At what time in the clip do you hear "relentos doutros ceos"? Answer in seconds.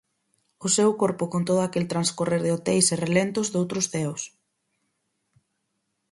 3.05-4.21